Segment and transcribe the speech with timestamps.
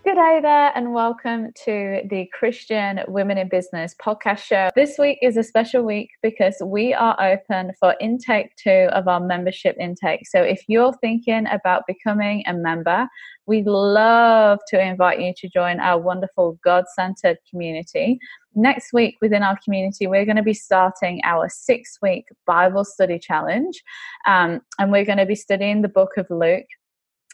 [0.08, 4.70] Good day there, and welcome to the Christian Women in Business podcast show.
[4.74, 9.20] This week is a special week because we are open for intake two of our
[9.20, 10.26] membership intake.
[10.26, 13.06] So, if you're thinking about becoming a member,
[13.44, 18.18] we'd love to invite you to join our wonderful God centered community.
[18.54, 23.18] Next week, within our community, we're going to be starting our six week Bible study
[23.18, 23.84] challenge,
[24.26, 26.64] um, and we're going to be studying the book of Luke.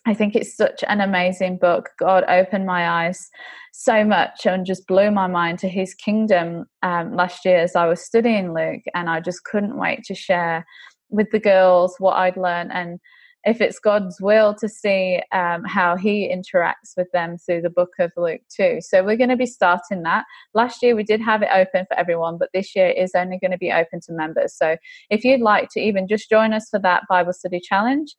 [0.07, 1.91] I think it's such an amazing book.
[1.99, 3.31] God opened my eyes
[3.73, 7.87] so much and just blew my mind to his kingdom um, last year as I
[7.87, 8.83] was studying Luke.
[8.95, 10.67] And I just couldn't wait to share
[11.09, 12.99] with the girls what I'd learned and
[13.45, 17.91] if it's God's will to see um, how he interacts with them through the book
[17.99, 18.79] of Luke too.
[18.81, 20.25] So we're going to be starting that.
[20.55, 23.51] Last year we did have it open for everyone, but this year is only going
[23.51, 24.57] to be open to members.
[24.57, 24.77] So
[25.11, 28.15] if you'd like to even just join us for that Bible study challenge,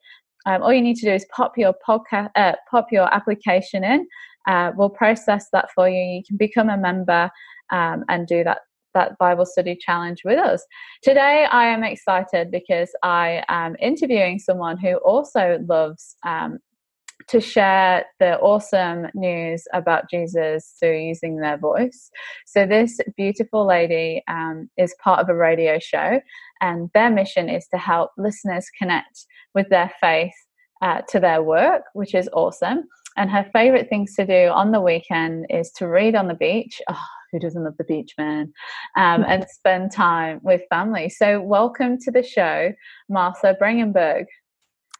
[0.46, 4.08] um, all you need to do is pop your podcast, uh, pop your application in.
[4.48, 6.00] Uh, we'll process that for you.
[6.00, 7.32] You can become a member
[7.72, 8.60] um, and do that
[8.94, 10.66] that Bible study challenge with us.
[11.04, 16.60] Today, I am excited because I am interviewing someone who also loves um,
[17.28, 22.10] to share the awesome news about Jesus through using their voice.
[22.46, 26.20] So, this beautiful lady um, is part of a radio show,
[26.62, 30.34] and their mission is to help listeners connect with their faith
[30.82, 32.84] uh, to their work, which is awesome.
[33.18, 36.82] And her favorite things to do on the weekend is to read on the beach.
[36.90, 38.54] Oh, who doesn't love the beach, man?
[38.98, 41.10] Um, and spend time with family.
[41.10, 42.74] So, welcome to the show,
[43.10, 44.26] Martha Brangenberg.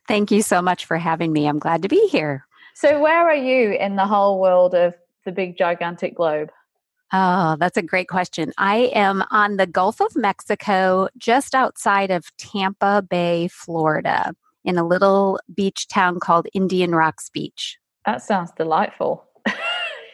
[0.08, 1.48] Thank you so much for having me.
[1.48, 2.46] I'm glad to be here.
[2.76, 4.94] So, where are you in the whole world of
[5.26, 6.50] the big, gigantic globe?
[7.14, 8.52] Oh, that's a great question.
[8.58, 14.34] I am on the Gulf of Mexico, just outside of Tampa Bay, Florida,
[14.64, 17.78] in a little beach town called Indian Rocks Beach.
[18.06, 19.26] That sounds delightful.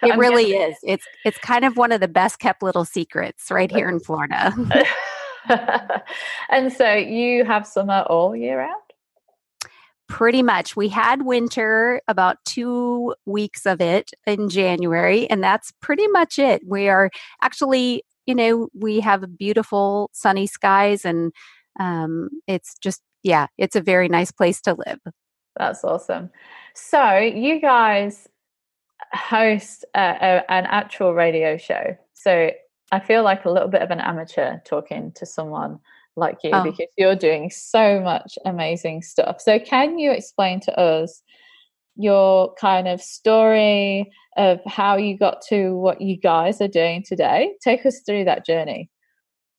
[0.04, 0.78] It really is.
[0.82, 4.52] It's it's kind of one of the best kept little secrets right here in Florida.
[6.50, 8.82] and so you have summer all year round?
[10.12, 10.76] Pretty much.
[10.76, 16.62] We had winter about two weeks of it in January, and that's pretty much it.
[16.68, 17.10] We are
[17.42, 21.32] actually, you know, we have beautiful sunny skies, and
[21.80, 25.00] um, it's just, yeah, it's a very nice place to live.
[25.56, 26.30] That's awesome.
[26.76, 28.28] So, you guys
[29.14, 31.98] host a, a, an actual radio show.
[32.16, 32.52] So,
[32.92, 35.80] I feel like a little bit of an amateur talking to someone
[36.16, 36.64] like you oh.
[36.64, 39.42] because you're doing so much amazing stuff.
[39.42, 41.22] So, can you explain to us
[41.96, 47.54] your kind of story of how you got to what you guys are doing today?
[47.62, 48.90] Take us through that journey.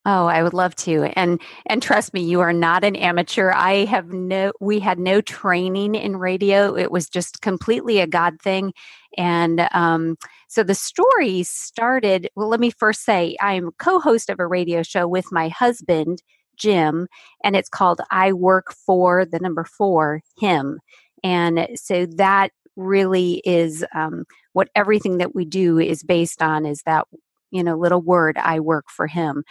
[0.05, 1.05] Oh, I would love to.
[1.17, 3.53] And and trust me, you are not an amateur.
[3.53, 6.77] I have no we had no training in radio.
[6.77, 8.73] It was just completely a God thing.
[9.17, 10.17] And um,
[10.49, 12.29] so the story started.
[12.35, 16.21] Well, let me first say I am co-host of a radio show with my husband,
[16.57, 17.09] Jim,
[17.45, 20.81] and it's called I Work for the number four, him.
[21.25, 26.83] And so that really is um, what everything that we do is based on is
[26.85, 27.07] that,
[27.51, 29.45] you know, little word, I work for him.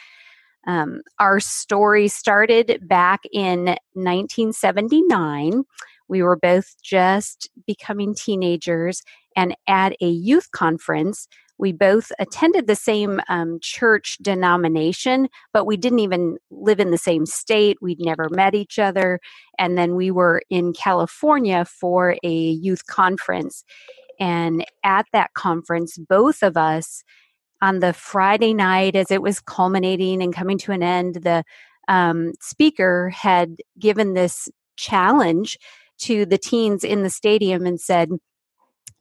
[0.68, 5.64] Um, our story started back in 1979.
[6.08, 9.02] We were both just becoming teenagers,
[9.36, 11.28] and at a youth conference,
[11.62, 16.98] we both attended the same um, church denomination, but we didn't even live in the
[16.98, 17.78] same state.
[17.82, 19.20] We'd never met each other.
[19.60, 23.64] And then we were in California for a youth conference.
[24.20, 27.04] And at that conference, both of us,
[27.62, 31.44] on the Friday night, as it was culminating and coming to an end, the
[31.88, 35.60] um, speaker had given this challenge
[36.00, 38.10] to the teens in the stadium and said,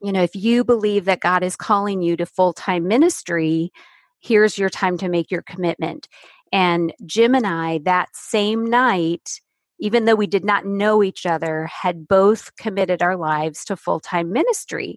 [0.02, 3.72] you know, if you believe that God is calling you to full time ministry,
[4.20, 6.08] here's your time to make your commitment.
[6.52, 9.40] And Jim and I, that same night,
[9.78, 14.00] even though we did not know each other, had both committed our lives to full
[14.00, 14.96] time ministry.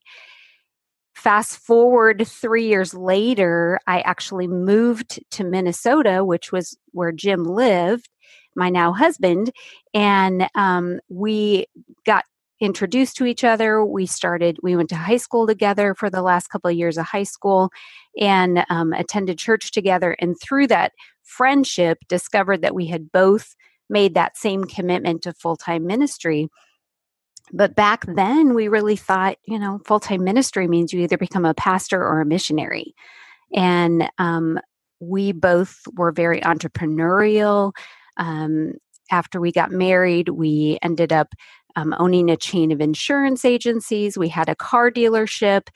[1.16, 8.10] Fast forward three years later, I actually moved to Minnesota, which was where Jim lived,
[8.56, 9.52] my now husband,
[9.94, 11.68] and um, we
[12.64, 13.84] introduced to each other.
[13.86, 17.06] We started, we went to high school together for the last couple of years of
[17.06, 17.70] high school
[18.20, 20.16] and um, attended church together.
[20.20, 20.94] And through that
[21.24, 23.56] friendship, discovered that we had both
[23.90, 26.48] made that same commitment to full time ministry.
[27.52, 31.46] But back then, we really thought, you know, full time ministry means you either become
[31.46, 32.96] a pastor or a missionary.
[33.54, 34.60] And um,
[35.00, 37.74] we both were very entrepreneurial.
[38.18, 38.74] Um,
[39.12, 41.34] after we got married, we ended up
[41.76, 44.18] um, owning a chain of insurance agencies.
[44.18, 45.68] We had a car dealership,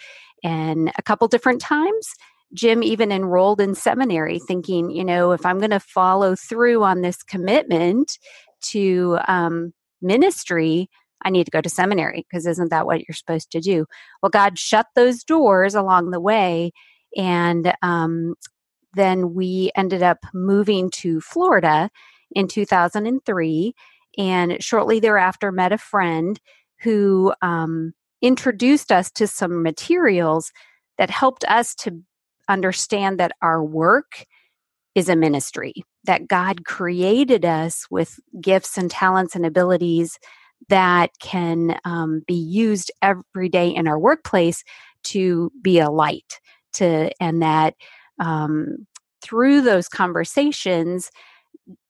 [0.44, 2.08] and a couple different times,
[2.54, 7.02] Jim even enrolled in seminary, thinking, you know, if I'm going to follow through on
[7.02, 8.18] this commitment
[8.70, 10.90] to um, ministry,
[11.24, 13.86] I need to go to seminary because isn't that what you're supposed to do?
[14.22, 16.72] Well, God shut those doors along the way.
[17.16, 18.36] And um,
[18.94, 21.90] then we ended up moving to Florida
[22.32, 23.74] in 2003
[24.18, 26.40] and shortly thereafter met a friend
[26.82, 30.52] who um, introduced us to some materials
[30.98, 32.02] that helped us to
[32.50, 34.26] understand that our work
[34.96, 35.74] is a ministry
[36.06, 40.18] that god created us with gifts and talents and abilities
[40.70, 44.64] that can um, be used every day in our workplace
[45.04, 46.40] to be a light
[46.74, 47.76] to and that
[48.20, 48.88] um,
[49.22, 51.12] through those conversations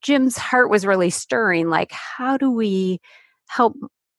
[0.01, 2.99] Jim's heart was really stirring like, how do we
[3.47, 3.75] help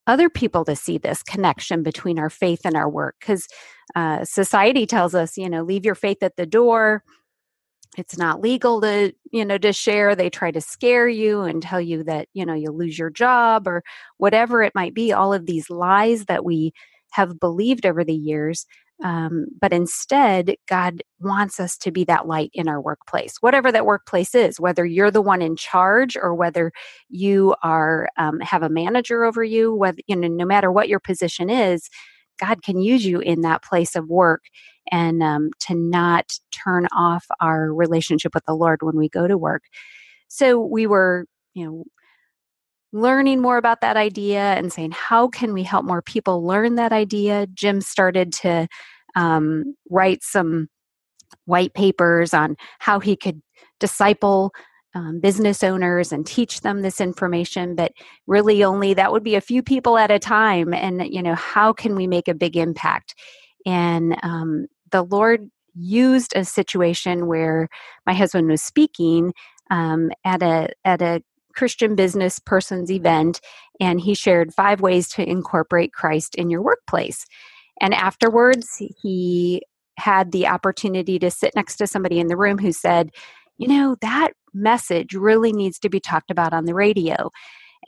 [0.06, 3.16] other people to see this connection between our faith and our work?
[3.20, 3.46] Because
[3.94, 7.02] uh, society tells us, you know, leave your faith at the door.
[7.96, 10.14] It's not legal to, you know, to share.
[10.14, 13.66] They try to scare you and tell you that, you know, you'll lose your job
[13.66, 13.82] or
[14.18, 15.12] whatever it might be.
[15.12, 16.72] All of these lies that we
[17.12, 18.66] have believed over the years.
[19.02, 23.86] Um, but instead, God wants us to be that light in our workplace, whatever that
[23.86, 26.72] workplace is, whether you're the one in charge or whether
[27.08, 31.00] you are um, have a manager over you, whether you know, no matter what your
[31.00, 31.88] position is,
[32.40, 34.42] God can use you in that place of work
[34.90, 39.38] and um, to not turn off our relationship with the Lord when we go to
[39.38, 39.64] work.
[40.28, 41.84] So we were, you know,
[42.92, 46.92] learning more about that idea and saying, how can we help more people learn that
[46.92, 47.46] idea?
[47.52, 48.66] Jim started to
[49.14, 50.68] um, write some
[51.44, 53.42] white papers on how he could
[53.80, 54.52] disciple
[54.94, 57.92] um, business owners and teach them this information but
[58.26, 61.72] really only that would be a few people at a time and you know how
[61.72, 63.14] can we make a big impact
[63.66, 67.68] and um, the lord used a situation where
[68.06, 69.32] my husband was speaking
[69.70, 71.22] um, at a at a
[71.58, 73.40] Christian business person's event,
[73.80, 77.26] and he shared five ways to incorporate Christ in your workplace.
[77.80, 79.62] And afterwards, he
[79.98, 83.10] had the opportunity to sit next to somebody in the room who said,
[83.56, 87.30] You know, that message really needs to be talked about on the radio.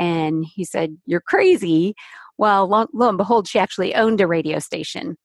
[0.00, 1.94] And he said, You're crazy.
[2.38, 5.16] Well, lo, lo and behold, she actually owned a radio station.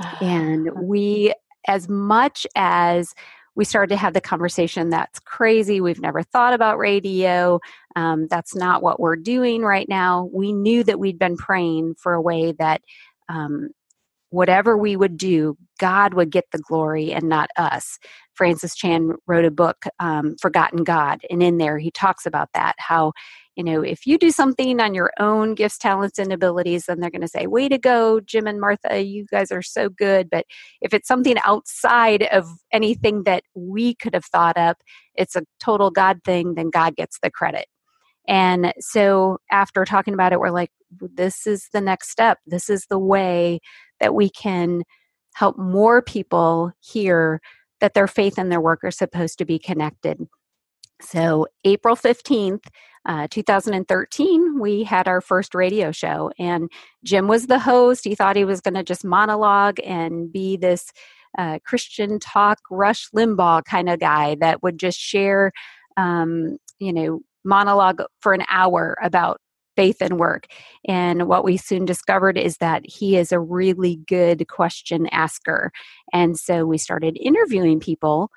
[0.00, 0.18] Ah.
[0.20, 1.34] and we,
[1.68, 3.14] as much as
[3.56, 5.80] we started to have the conversation that's crazy.
[5.80, 7.60] We've never thought about radio.
[7.96, 10.28] Um, that's not what we're doing right now.
[10.32, 12.82] We knew that we'd been praying for a way that
[13.28, 13.70] um,
[14.30, 17.98] whatever we would do, God would get the glory and not us.
[18.34, 22.74] Francis Chan wrote a book, um, Forgotten God, and in there he talks about that
[22.78, 23.12] how
[23.56, 27.10] you know, if you do something on your own gifts, talents, and abilities, then they're
[27.10, 30.28] going to say, Way to go, Jim and Martha, you guys are so good.
[30.28, 30.46] But
[30.80, 34.78] if it's something outside of anything that we could have thought up,
[35.14, 37.66] it's a total God thing, then God gets the credit.
[38.26, 42.38] And so after talking about it, we're like, this is the next step.
[42.46, 43.60] This is the way
[44.00, 44.82] that we can
[45.34, 47.40] help more people hear
[47.80, 50.26] that their faith and their work are supposed to be connected.
[51.00, 52.64] So, April 15th,
[53.06, 56.70] uh, 2013, we had our first radio show, and
[57.04, 58.04] Jim was the host.
[58.04, 60.90] He thought he was going to just monologue and be this
[61.38, 65.52] uh, Christian talk, Rush Limbaugh kind of guy that would just share,
[65.96, 69.40] um, you know, monologue for an hour about
[69.76, 70.46] faith and work.
[70.86, 75.72] And what we soon discovered is that he is a really good question asker.
[76.12, 78.30] And so we started interviewing people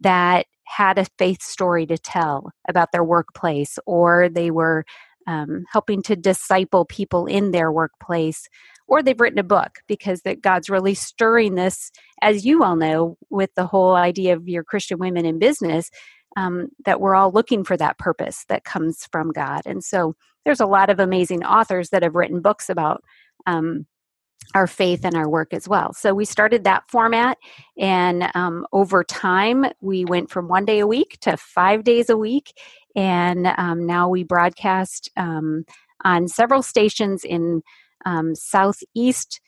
[0.00, 4.84] that had a faith story to tell about their workplace or they were
[5.26, 8.48] um, helping to disciple people in their workplace
[8.86, 11.90] or they've written a book because that god's really stirring this
[12.20, 15.90] as you all know with the whole idea of your christian women in business
[16.36, 19.62] um, that we're all looking for that purpose that comes from God.
[19.66, 23.02] And so there's a lot of amazing authors that have written books about
[23.46, 23.86] um,
[24.54, 25.92] our faith and our work as well.
[25.92, 27.38] So we started that format,
[27.78, 32.16] and um, over time, we went from one day a week to five days a
[32.16, 32.52] week.
[32.96, 35.64] And um, now we broadcast um,
[36.04, 37.62] on several stations in
[38.06, 39.40] um, southeast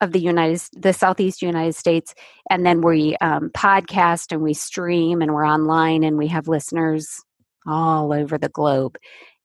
[0.00, 2.14] of the United, the Southeast United States,
[2.50, 7.22] and then we um, podcast and we stream and we're online and we have listeners
[7.66, 8.96] all over the globe.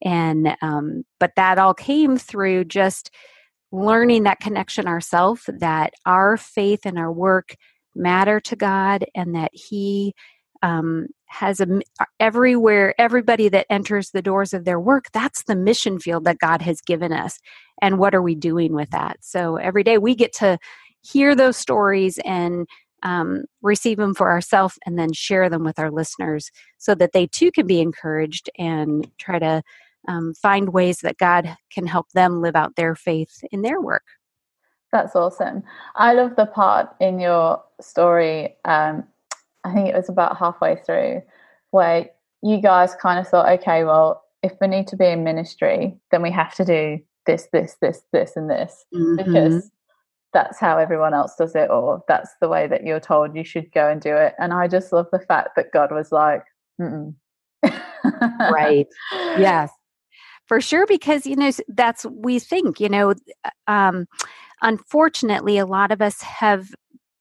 [0.02, 3.10] And um, but that all came through just
[3.72, 7.56] learning that connection ourselves, that our faith and our work
[7.94, 10.14] matter to God, and that He
[10.62, 11.80] um, has a
[12.20, 16.60] everywhere everybody that enters the doors of their work that's the mission field that god
[16.62, 17.38] has given us.
[17.80, 19.16] And what are we doing with that?
[19.22, 20.58] So every day we get to
[21.00, 22.68] hear those stories and
[23.02, 27.26] um, receive them for ourselves and then share them with our listeners so that they
[27.26, 29.62] too can be encouraged and try to
[30.08, 34.04] um, find ways that god can help them live out their faith in their work
[34.90, 35.62] that's awesome
[35.96, 39.04] i love the part in your story um,
[39.64, 41.22] I think it was about halfway through
[41.70, 42.08] where
[42.42, 46.22] you guys kind of thought, okay, well, if we need to be in ministry, then
[46.22, 49.16] we have to do this, this, this, this, and this mm-hmm.
[49.16, 49.70] because
[50.32, 53.70] that's how everyone else does it, or that's the way that you're told you should
[53.72, 54.34] go and do it.
[54.38, 56.42] And I just love the fact that God was like,
[58.50, 58.88] right.
[59.12, 59.70] Yes.
[60.52, 62.78] For sure, because you know that's we think.
[62.78, 63.14] You know,
[63.68, 64.06] um,
[64.60, 66.74] unfortunately, a lot of us have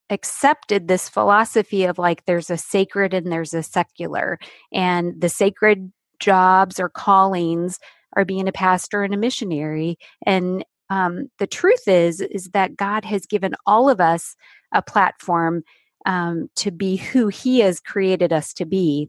[0.10, 4.38] accepted this philosophy of like there's a sacred and there's a secular
[4.74, 7.80] and the sacred jobs or callings
[8.18, 13.06] are being a pastor and a missionary and um, the truth is is that god
[13.06, 14.36] has given all of us
[14.74, 15.64] a platform
[16.06, 19.08] um, to be who he has created us to be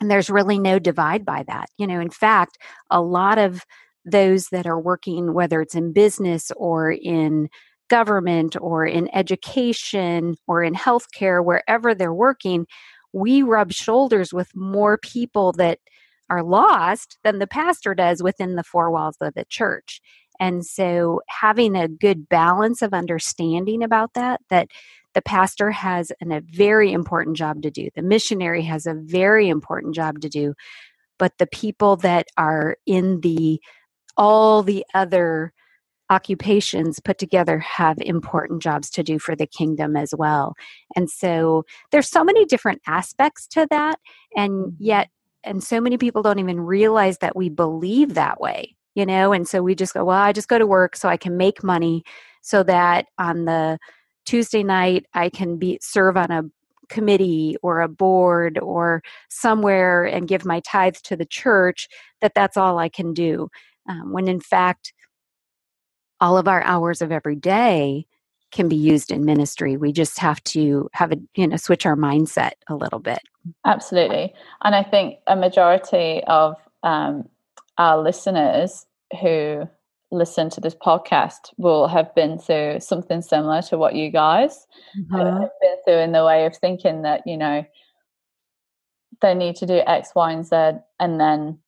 [0.00, 2.58] and there's really no divide by that you know in fact
[2.90, 3.64] a lot of
[4.04, 7.48] those that are working whether it's in business or in
[7.88, 12.66] government or in education or in healthcare, wherever they're working,
[13.12, 15.78] we rub shoulders with more people that
[16.30, 20.00] are lost than the pastor does within the four walls of the church.
[20.40, 24.68] And so having a good balance of understanding about that, that
[25.14, 29.48] the pastor has an, a very important job to do, the missionary has a very
[29.48, 30.54] important job to do,
[31.18, 33.60] but the people that are in the
[34.16, 35.52] all the other
[36.10, 40.54] occupations put together have important jobs to do for the kingdom as well.
[40.94, 43.98] And so there's so many different aspects to that
[44.36, 44.84] and mm-hmm.
[44.84, 45.08] yet
[45.42, 49.32] and so many people don't even realize that we believe that way, you know?
[49.32, 51.62] And so we just go, well, I just go to work so I can make
[51.62, 52.02] money
[52.40, 53.78] so that on the
[54.24, 56.44] Tuesday night I can be serve on a
[56.88, 61.88] committee or a board or somewhere and give my tithe to the church
[62.20, 63.48] that that's all I can do.
[63.88, 64.92] Um, when in fact
[66.20, 68.06] all of our hours of every day
[68.50, 69.76] can be used in ministry.
[69.76, 73.18] We just have to have a, you know, switch our mindset a little bit.
[73.66, 74.32] Absolutely.
[74.62, 77.28] And I think a majority of um,
[77.78, 78.86] our listeners
[79.20, 79.68] who
[80.10, 85.16] listen to this podcast will have been through something similar to what you guys mm-hmm.
[85.16, 87.64] have been through in the way of thinking that, you know,
[89.20, 90.56] they need to do X, Y, and Z,
[91.00, 91.58] and then,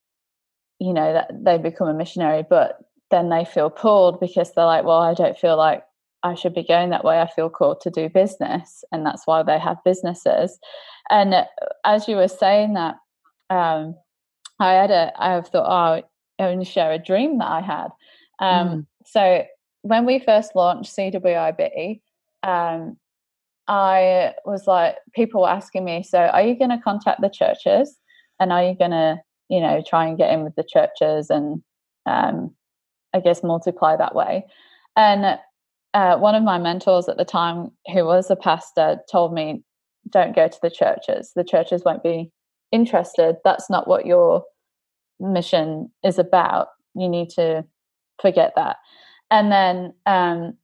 [0.78, 2.44] you know, that they become a missionary.
[2.48, 2.78] But
[3.10, 5.82] then they feel pulled because they're like, well, I don't feel like
[6.22, 7.20] I should be going that way.
[7.20, 8.84] I feel called to do business.
[8.92, 10.58] And that's why they have businesses.
[11.10, 11.44] And uh,
[11.84, 12.96] as you were saying that,
[13.48, 13.94] um,
[14.58, 17.88] I had a, I have thought, oh, I to share a dream that I had.
[18.38, 18.86] Um, mm.
[19.04, 19.44] So
[19.82, 22.00] when we first launched CWIB,
[22.42, 22.96] um,
[23.68, 27.96] I was like, people were asking me, so are you going to contact the churches?
[28.38, 31.62] And are you going to, you know, try and get in with the churches and
[32.06, 32.54] um,
[33.12, 34.44] I guess, multiply that way.
[34.94, 35.38] And
[35.94, 39.62] uh, one of my mentors at the time, who was a pastor, told me,
[40.08, 41.32] don't go to the churches.
[41.34, 42.30] The churches won't be
[42.70, 43.36] interested.
[43.44, 44.44] That's not what your
[45.18, 46.68] mission is about.
[46.94, 47.64] You need to
[48.20, 48.76] forget that.
[49.30, 50.56] And then um,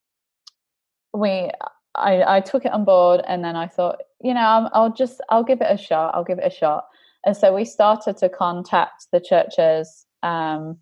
[1.12, 1.50] we,
[1.94, 5.20] I, I took it on board, and then I thought, you know, I'll, I'll just,
[5.28, 6.14] I'll give it a shot.
[6.14, 6.84] I'll give it a shot.
[7.24, 10.78] And so we started to contact the churches um,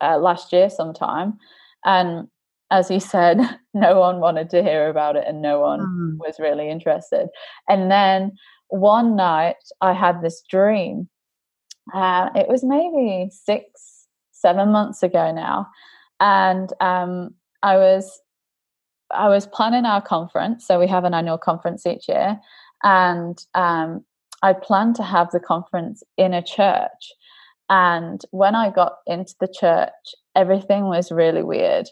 [0.00, 1.38] uh, last year sometime.
[1.84, 2.28] And
[2.70, 3.38] as he said,
[3.74, 6.16] no one wanted to hear about it and no one mm.
[6.18, 7.28] was really interested.
[7.68, 8.32] And then
[8.68, 11.08] one night I had this dream.
[11.92, 13.99] Uh, it was maybe six,
[14.40, 15.68] seven months ago now.
[16.20, 18.20] And um, I was
[19.12, 20.66] I was planning our conference.
[20.66, 22.38] So we have an annual conference each year.
[22.82, 24.04] And um,
[24.42, 27.12] I planned to have the conference in a church.
[27.68, 29.90] And when I got into the church,
[30.34, 31.88] everything was really weird.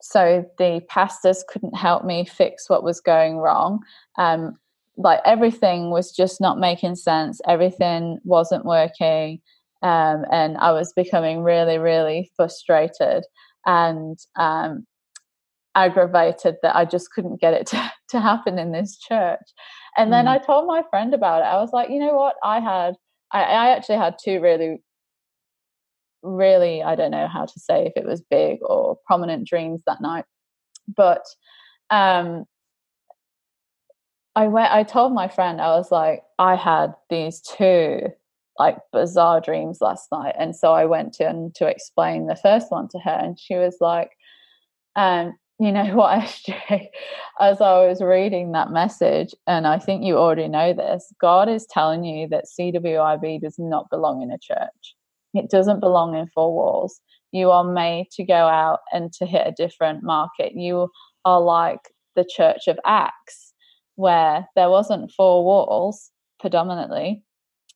[0.00, 3.80] So the pastors couldn't help me fix what was going wrong.
[4.16, 4.56] Um,
[4.96, 7.40] like everything was just not making sense.
[7.46, 9.40] Everything wasn't working.
[9.82, 13.24] Um, and I was becoming really, really frustrated
[13.64, 14.86] and um,
[15.74, 19.46] aggravated that I just couldn't get it to, to happen in this church.
[19.96, 20.28] And then mm.
[20.28, 21.46] I told my friend about it.
[21.46, 22.36] I was like, you know what?
[22.42, 22.94] I had,
[23.32, 24.82] I, I actually had two really,
[26.22, 30.00] really, I don't know how to say if it was big or prominent dreams that
[30.00, 30.24] night.
[30.96, 31.24] But
[31.90, 32.44] um,
[34.34, 38.08] I went, I told my friend, I was like, I had these two
[38.58, 40.34] like bizarre dreams last night.
[40.38, 43.76] And so I went to to explain the first one to her, and she was
[43.80, 44.10] like,
[44.96, 46.88] um, you know what, SJ,
[47.40, 51.66] as I was reading that message, and I think you already know this, God is
[51.66, 54.94] telling you that CWIB does not belong in a church.
[55.34, 57.00] It doesn't belong in four walls.
[57.32, 60.52] You are made to go out and to hit a different market.
[60.54, 60.88] You
[61.24, 61.80] are like
[62.16, 63.52] the church of Acts,
[63.96, 66.10] where there wasn't four walls
[66.40, 67.22] predominantly,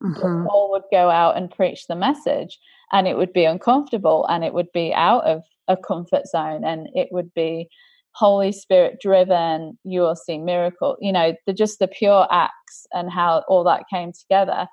[0.02, 0.46] mm-hmm.
[0.46, 2.58] Paul would go out and preach the message,
[2.92, 6.88] and it would be uncomfortable and it would be out of a comfort zone and
[6.94, 7.68] it would be
[8.14, 9.78] Holy Spirit driven.
[9.84, 10.96] You will see miracle.
[11.00, 14.68] You know, the just the pure acts and how all that came together.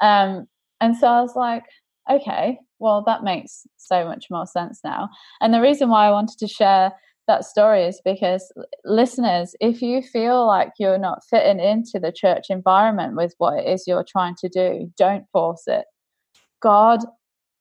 [0.00, 0.46] Um,
[0.80, 1.64] and so I was like,
[2.10, 5.08] okay, well, that makes so much more sense now.
[5.40, 6.92] And the reason why I wanted to share
[7.28, 8.52] that story is because
[8.84, 13.68] listeners, if you feel like you're not fitting into the church environment with what it
[13.68, 15.84] is you're trying to do, don't force it.
[16.60, 17.00] God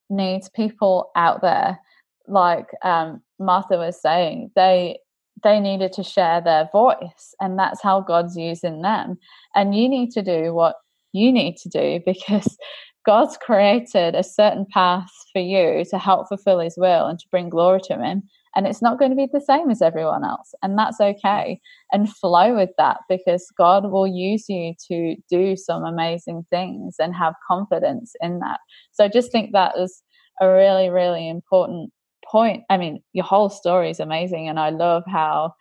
[0.10, 1.80] needs people out there,
[2.28, 5.00] like um, Martha was saying, they
[5.44, 9.18] they needed to share their voice, and that's how God's using them.
[9.56, 10.76] And you need to do what
[11.14, 12.58] you need to do because
[13.06, 17.50] God's created a certain path for you to help fulfill His will and to bring
[17.50, 18.24] glory to Him
[18.56, 21.60] and it's not going to be the same as everyone else and that's okay
[21.92, 27.16] and flow with that because god will use you to do some amazing things and
[27.16, 28.60] have confidence in that.
[28.92, 30.02] So i just think that is
[30.40, 31.92] a really really important
[32.30, 32.64] point.
[32.70, 35.54] I mean your whole story is amazing and i love how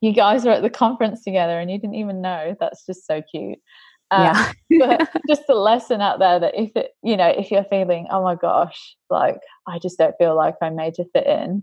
[0.00, 2.56] you guys were at the conference together and you didn't even know.
[2.58, 3.60] That's just so cute
[4.12, 4.52] um, yeah.
[4.78, 8.22] but just a lesson out there that if it, you know, if you're feeling, oh
[8.22, 11.62] my gosh, like I just don't feel like I'm made to fit in,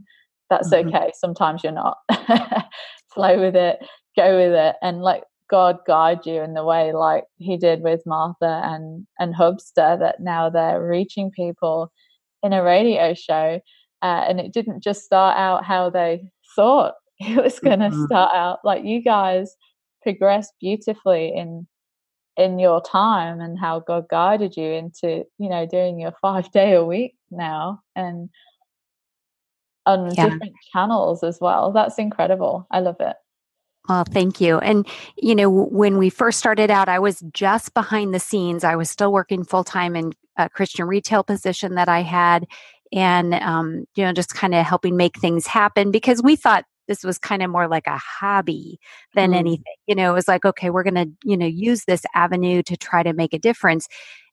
[0.50, 0.90] that's mm-hmm.
[0.90, 1.12] okay.
[1.16, 1.98] Sometimes you're not.
[3.14, 3.80] Flow with it,
[4.18, 8.02] go with it, and let God guide you in the way like He did with
[8.06, 10.00] Martha and and Hubster.
[10.00, 11.92] That now they're reaching people
[12.44, 13.60] in a radio show,
[14.02, 18.06] uh, and it didn't just start out how they thought it was going to mm-hmm.
[18.06, 18.60] start out.
[18.64, 19.56] Like you guys
[20.02, 21.68] progressed beautifully in
[22.40, 26.74] in your time and how God guided you into, you know, doing your five day
[26.74, 28.30] a week now and
[29.86, 30.30] on yeah.
[30.30, 31.72] different channels as well.
[31.72, 32.66] That's incredible.
[32.72, 33.16] I love it.
[33.88, 34.60] Well, thank you.
[34.60, 38.64] And, you know, when we first started out, I was just behind the scenes.
[38.64, 42.46] I was still working full time in a Christian retail position that I had
[42.92, 47.04] and, um, you know, just kind of helping make things happen because we thought this
[47.04, 48.80] was kind of more like a hobby
[49.14, 49.38] than mm.
[49.38, 49.76] anything.
[49.88, 52.76] You know, it was like, okay, we're going to, you know, use this avenue to
[52.76, 53.88] try to make a difference.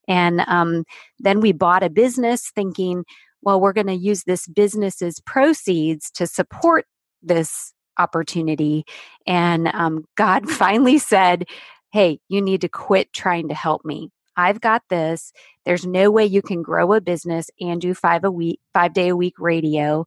[0.07, 0.83] And um,
[1.19, 3.05] then we bought a business thinking,
[3.43, 6.85] well, we're going to use this business's proceeds to support
[7.21, 8.85] this opportunity.
[9.27, 11.45] And um, God finally said,
[11.93, 14.09] hey, you need to quit trying to help me.
[14.35, 15.31] I've got this.
[15.65, 19.09] There's no way you can grow a business and do five a week, five day
[19.09, 20.05] a week radio.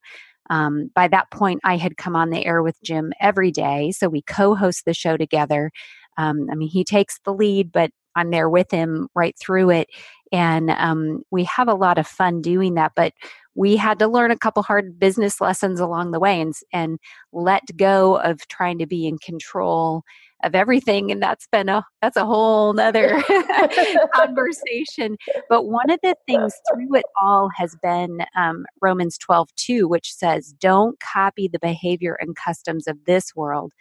[0.50, 3.92] Um, by that point, I had come on the air with Jim every day.
[3.92, 5.70] So we co host the show together.
[6.18, 9.88] Um, I mean, he takes the lead, but I'm there with him right through it.
[10.32, 12.92] And um, we have a lot of fun doing that.
[12.94, 13.14] But
[13.54, 16.98] we had to learn a couple hard business lessons along the way and, and
[17.32, 20.02] let go of trying to be in control
[20.42, 23.22] of everything and that's been a that's a whole nother
[24.14, 25.16] conversation.
[25.48, 30.12] But one of the things through it all has been um, romans 12 2 which
[30.12, 33.72] says don't copy the behavior and customs of this world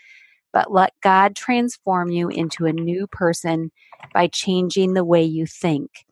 [0.52, 3.72] but let god transform you into a new person
[4.14, 6.06] by changing the way you think.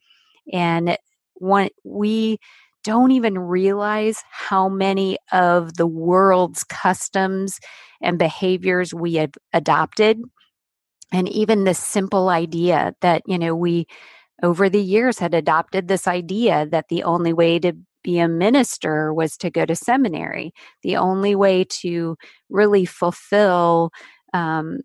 [0.52, 0.98] And
[1.36, 2.40] one we
[2.84, 7.60] don't even realize how many of the world's customs
[8.02, 10.22] and behaviors we have adopted
[11.12, 13.88] and even this simple idea that you know we
[14.43, 19.13] over the years had adopted this idea that the only way to be a minister
[19.13, 22.17] was to go to seminary the only way to
[22.50, 23.91] really fulfill
[24.34, 24.80] um,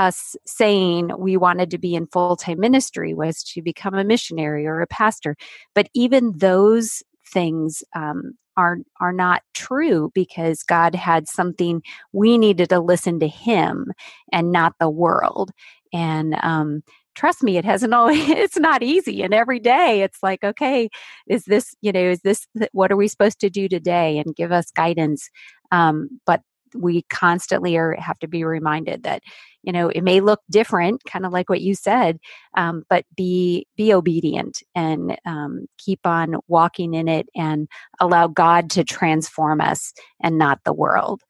[0.00, 4.66] us saying we wanted to be in full time ministry was to become a missionary
[4.66, 5.36] or a pastor.
[5.74, 7.02] But even those
[7.32, 13.28] things um, are are not true because God had something we needed to listen to
[13.28, 13.92] Him
[14.32, 15.50] and not the world.
[15.92, 16.82] And um,
[17.14, 18.28] trust me, it hasn't always.
[18.28, 20.90] It's not easy, and every day it's like, okay,
[21.26, 24.18] is this you know is this what are we supposed to do today?
[24.18, 25.30] And give us guidance.
[25.72, 26.42] Um, but
[26.74, 29.22] we constantly are have to be reminded that
[29.62, 32.18] you know it may look different kind of like what you said
[32.56, 37.68] um, but be be obedient and um, keep on walking in it and
[38.00, 41.22] allow god to transform us and not the world.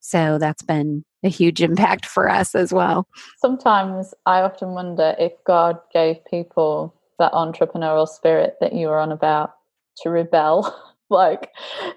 [0.00, 3.06] So that's been a huge impact for us as well.
[3.38, 9.12] Sometimes i often wonder if god gave people that entrepreneurial spirit that you were on
[9.12, 9.54] about
[9.98, 10.74] to rebel
[11.10, 11.50] like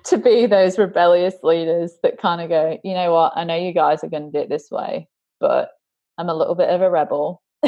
[0.05, 3.73] to be those rebellious leaders that kind of go, you know what, I know you
[3.73, 5.07] guys are going to do it this way,
[5.39, 5.71] but
[6.17, 7.41] I'm a little bit of a rebel.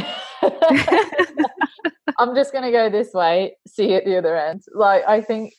[2.18, 4.62] I'm just going to go this way, see you at the other end.
[4.74, 5.54] Like, I think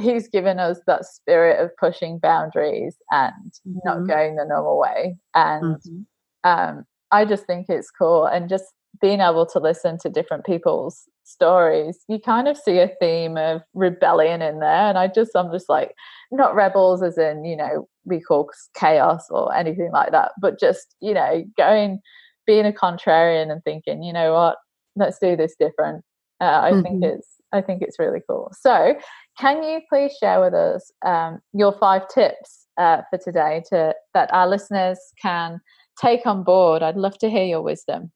[0.00, 3.78] he's given us that spirit of pushing boundaries and mm-hmm.
[3.84, 5.16] not going the normal way.
[5.34, 6.48] And mm-hmm.
[6.48, 8.26] um, I just think it's cool.
[8.26, 8.64] And just
[9.00, 13.62] being able to listen to different people's stories, you kind of see a theme of
[13.74, 14.88] rebellion in there.
[14.88, 15.94] And I just, I'm just like,
[16.30, 20.94] not rebels as in, you know, we call chaos or anything like that, but just,
[21.00, 22.00] you know, going,
[22.46, 24.56] being a contrarian and thinking, you know what,
[24.96, 26.02] let's do this different.
[26.40, 26.82] Uh, I mm-hmm.
[26.82, 28.52] think it's, I think it's really cool.
[28.58, 28.96] So,
[29.38, 34.32] can you please share with us um, your five tips uh, for today to that
[34.32, 35.60] our listeners can
[36.00, 36.82] take on board?
[36.82, 38.10] I'd love to hear your wisdom.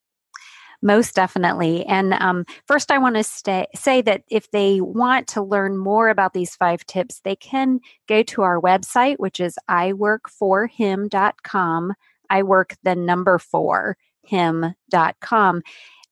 [0.82, 1.86] Most definitely.
[1.86, 6.08] And um, first, I want to stay, say that if they want to learn more
[6.08, 11.92] about these five tips, they can go to our website, which is iworkforhim.com.
[12.30, 15.62] I work the number four him.com.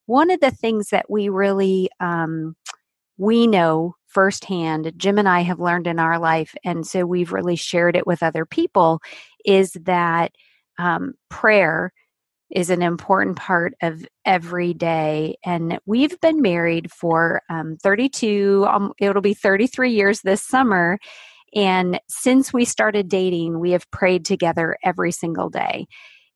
[0.07, 2.57] One of the things that we really um,
[3.19, 7.57] we know firsthand, Jim and I have learned in our life, and so we've really
[7.57, 9.01] shared it with other people,
[9.45, 10.33] is that
[10.79, 11.93] um, prayer
[12.51, 15.37] is an important part of every day.
[15.45, 20.99] And we've been married for um, 32, um, it'll be 33 years this summer.
[21.55, 25.87] And since we started dating, we have prayed together every single day.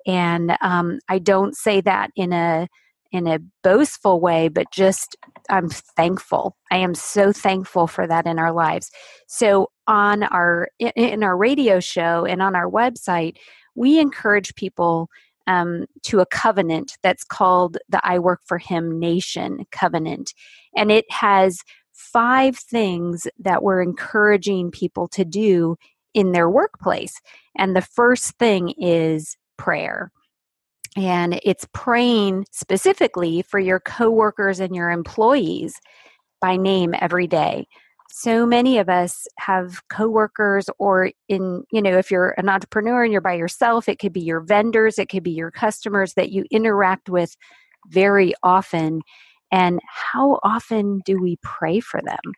[0.06, 2.68] And um, I don't say that in a
[3.12, 5.16] in a boastful way, but just
[5.48, 6.56] I'm thankful.
[6.72, 8.90] I am so thankful for that in our lives.
[9.28, 13.36] So on our in our radio show and on our website,
[13.76, 15.08] we encourage people
[15.46, 20.34] um, to a covenant that's called the I Work for Him Nation covenant.
[20.76, 21.60] And it has
[21.92, 25.76] five things that we're encouraging people to do
[26.12, 27.20] in their workplace.
[27.56, 30.10] And the first thing is prayer.
[30.96, 35.74] And it's praying specifically for your coworkers and your employees
[36.40, 37.66] by name every day
[38.16, 43.10] so many of us have coworkers or in you know if you're an entrepreneur and
[43.10, 46.44] you're by yourself it could be your vendors it could be your customers that you
[46.52, 47.36] interact with
[47.88, 49.00] very often
[49.50, 52.32] and how often do we pray for them?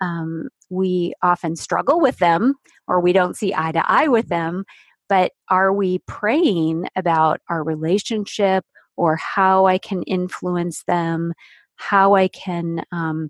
[0.00, 2.54] Um, we often struggle with them
[2.88, 4.64] or we don't see eye to eye with them
[5.08, 8.64] but are we praying about our relationship
[8.96, 11.34] or how i can influence them
[11.76, 13.28] how i can um,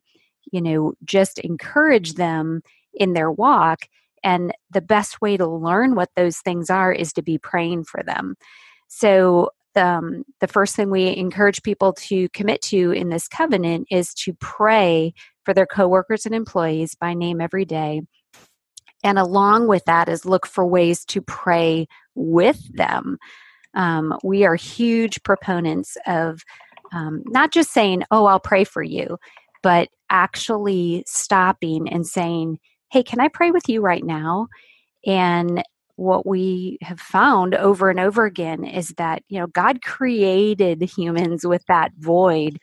[0.51, 2.63] you know, just encourage them
[2.95, 3.87] in their walk.
[4.25, 8.03] And the best way to learn what those things are is to be praying for
[8.03, 8.37] them.
[8.89, 14.13] So, um, the first thing we encourage people to commit to in this covenant is
[14.15, 18.03] to pray for their coworkers and employees by name every day.
[19.03, 23.19] And along with that is look for ways to pray with them.
[23.75, 26.43] Um, we are huge proponents of
[26.93, 29.19] um, not just saying, Oh, I'll pray for you,
[29.63, 32.59] but actually stopping and saying,
[32.91, 34.49] Hey, can I pray with you right now?
[35.07, 35.63] And
[35.97, 41.47] what we have found over and over again is that you know god created humans
[41.47, 42.59] with that void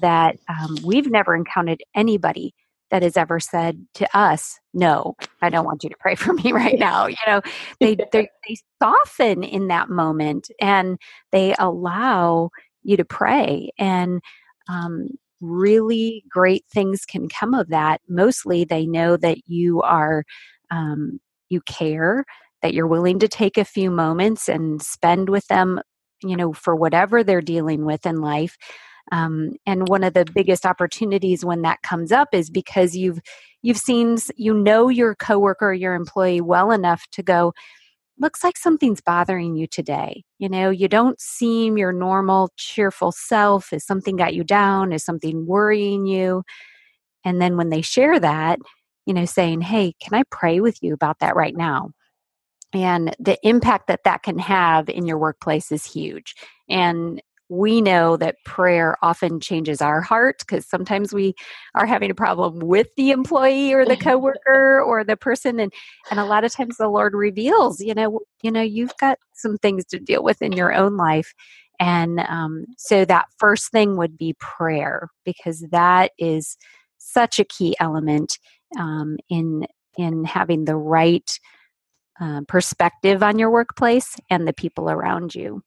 [0.00, 2.54] that um, we've never encountered anybody
[2.90, 6.52] that has ever said to us no i don't want you to pray for me
[6.54, 7.40] right now you know
[7.80, 10.98] they they, they soften in that moment and
[11.32, 12.50] they allow
[12.82, 14.20] you to pray and
[14.68, 15.08] um,
[15.40, 18.00] really great things can come of that.
[18.08, 20.24] Mostly, they know that you are,
[20.70, 22.24] um, you care,
[22.62, 25.80] that you're willing to take a few moments and spend with them,
[26.22, 28.56] you know, for whatever they're dealing with in life.
[29.12, 33.20] Um, and one of the biggest opportunities when that comes up is because you've
[33.62, 37.52] you've seen you know your coworker or your employee well enough to go
[38.20, 40.22] looks like something's bothering you today.
[40.38, 43.72] You know, you don't seem your normal cheerful self.
[43.72, 44.92] Is something got you down?
[44.92, 46.44] Is something worrying you?
[47.24, 48.58] And then when they share that,
[49.06, 51.90] you know, saying, Hey, can I pray with you about that right now?
[52.72, 56.34] And the impact that that can have in your workplace is huge.
[56.68, 61.34] And we know that prayer often changes our heart because sometimes we
[61.74, 65.72] are having a problem with the employee or the coworker or the person and
[66.10, 69.58] and a lot of times the lord reveals you know you know you've got some
[69.58, 71.34] things to deal with in your own life
[71.80, 76.56] and um, so that first thing would be prayer because that is
[76.98, 78.38] such a key element
[78.78, 79.66] um, in
[79.98, 81.38] in having the right
[82.20, 85.62] uh, perspective on your workplace and the people around you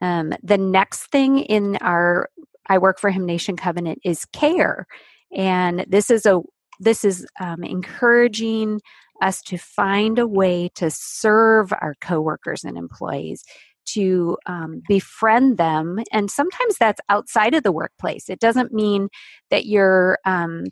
[0.00, 2.28] um, the next thing in our
[2.68, 4.86] I work for Him Nation Covenant is care,
[5.34, 6.40] and this is a
[6.80, 8.80] this is um, encouraging
[9.22, 13.44] us to find a way to serve our coworkers and employees
[13.86, 16.00] to um, befriend them.
[16.10, 18.28] And sometimes that's outside of the workplace.
[18.28, 19.08] It doesn't mean
[19.50, 20.64] that you're um,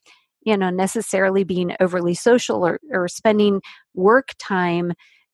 [0.44, 3.60] you know necessarily being overly social or, or spending
[3.94, 4.92] work time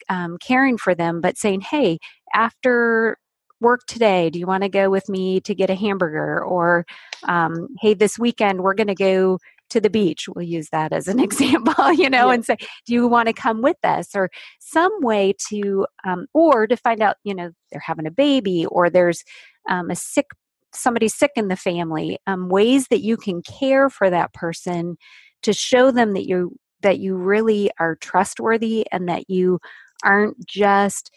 [0.08, 1.98] um, caring for them but saying hey
[2.34, 3.18] after
[3.60, 4.30] work today?
[4.30, 6.42] Do you want to go with me to get a hamburger?
[6.42, 6.86] Or
[7.24, 9.38] um, hey this weekend we're going to go
[9.70, 10.28] to the beach.
[10.28, 12.34] We'll use that as an example you know yeah.
[12.34, 14.14] and say do you want to come with us?
[14.14, 18.66] Or some way to um, or to find out you know they're having a baby
[18.66, 19.22] or there's
[19.68, 20.26] um, a sick
[20.72, 24.96] somebody sick in the family um, ways that you can care for that person
[25.42, 29.58] to show them that you that you really are trustworthy and that you
[30.04, 31.10] aren't just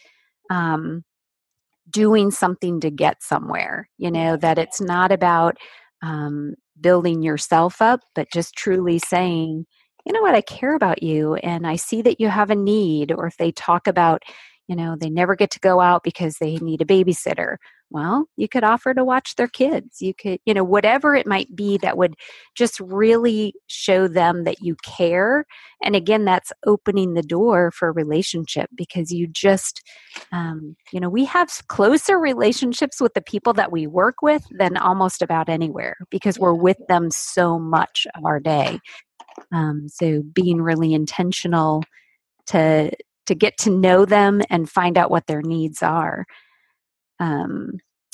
[0.50, 1.04] um,
[1.90, 5.58] doing something to get somewhere you know that it's not about
[6.02, 9.66] um, building yourself up but just truly saying
[10.04, 10.34] you know what?
[10.34, 13.52] I care about you and i see that you have a need or if they
[13.52, 14.24] talk about
[14.68, 17.58] you know they never get to go out because they need a babysitter
[17.92, 20.02] well you could offer to watch their kids.
[20.02, 22.16] You could you know whatever it might be that would
[22.56, 25.46] just really show them that you care
[25.84, 29.82] and again that's opening the door for a relationship because you just
[30.32, 34.78] um, you know we have closer relationships with the people that we work with than
[34.78, 38.80] almost about anywhere because we're with them so much of our day.
[39.54, 41.84] Um, so being really intentional
[42.48, 42.92] to
[43.28, 46.26] to get to know them and find out what their needs are.
[47.22, 47.74] Um,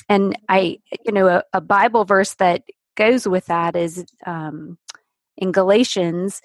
[0.10, 2.62] and I, you know, a, a, Bible verse that
[2.96, 4.78] goes with that is um,
[5.38, 6.42] in Galatians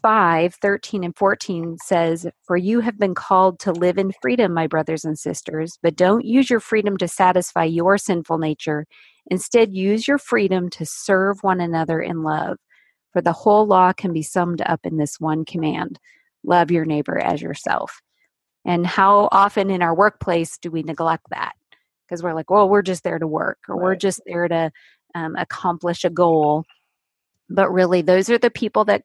[0.00, 4.68] 5 13 and 14 says, For you have been called to live in freedom, my
[4.68, 8.86] brothers and sisters, but don't use your freedom to satisfy your sinful nature.
[9.28, 12.58] Instead, use your freedom to serve one another in love.
[13.12, 15.98] For the whole law can be summed up in this one command
[16.44, 18.00] love your neighbor as yourself.
[18.64, 21.57] And how often in our workplace do we neglect that?
[22.08, 23.84] Because we're like, well, we're just there to work or right.
[23.84, 24.70] we're just there to
[25.14, 26.64] um, accomplish a goal.
[27.50, 29.02] But really, those are the people that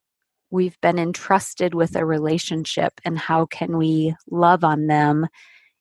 [0.52, 5.28] we've been entrusted with a relationship and how can we love on them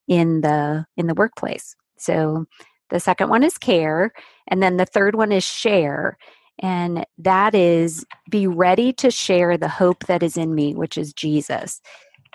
[0.08, 2.44] in the in the workplace so
[2.90, 4.12] the second one is care
[4.48, 6.18] and then the third one is share
[6.58, 11.12] and that is be ready to share the hope that is in me, which is
[11.12, 11.80] Jesus.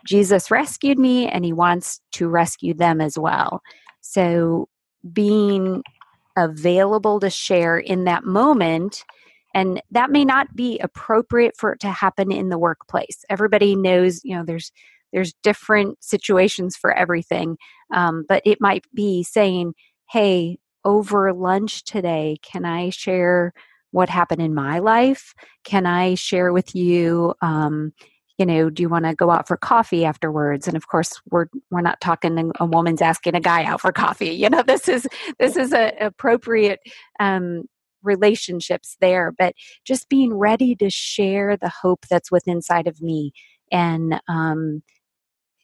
[0.06, 3.62] Jesus rescued me and he wants to rescue them as well.
[4.02, 4.67] So
[5.12, 5.83] being
[6.38, 9.03] available to share in that moment
[9.53, 14.21] and that may not be appropriate for it to happen in the workplace everybody knows
[14.23, 14.71] you know there's
[15.13, 17.57] there's different situations for everything
[17.93, 19.73] um, but it might be saying
[20.12, 23.53] hey over lunch today can i share
[23.91, 25.33] what happened in my life?
[25.63, 27.33] Can I share with you?
[27.41, 27.93] Um,
[28.38, 30.67] you know, do you want to go out for coffee afterwards?
[30.67, 34.30] And of course, we're we're not talking a woman's asking a guy out for coffee.
[34.30, 35.08] You know, this is
[35.39, 36.80] this is a appropriate
[37.19, 37.63] um,
[38.04, 43.32] relationships there, but just being ready to share the hope that's within inside of me,
[43.71, 44.84] and um,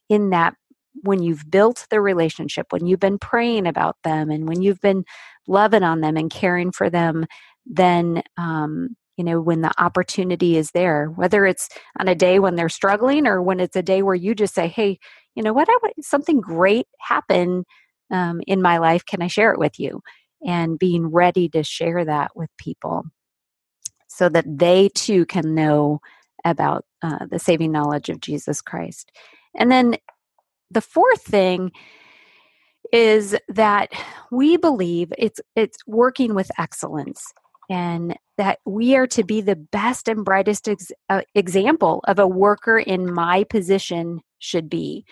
[0.10, 0.56] in that
[1.02, 5.04] when you've built the relationship, when you've been praying about them, and when you've been
[5.48, 7.26] loving on them and caring for them,
[7.66, 12.56] then um, you know when the opportunity is there whether it's on a day when
[12.56, 14.98] they're struggling or when it's a day where you just say hey
[15.36, 17.66] you know what I want something great happen
[18.12, 20.02] um, in my life can i share it with you?
[20.46, 23.06] And being ready to share that with people
[24.08, 26.02] so that they too can know
[26.44, 29.12] about uh, the saving knowledge of jesus christ.
[29.56, 29.96] And then
[30.70, 31.72] the fourth thing
[32.92, 33.92] is that
[34.32, 37.34] we believe it's it's working with excellence
[37.74, 42.28] and that we are to be the best and brightest ex- uh, example of a
[42.28, 45.06] worker in my position should be.